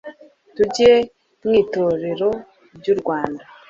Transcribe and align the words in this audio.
tujye 0.55 0.91
mwitorero 1.45 2.29
ryurwanda 2.77 3.43